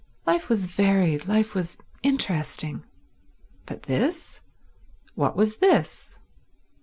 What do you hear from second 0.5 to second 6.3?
varied, life was interesting. But this? What was this?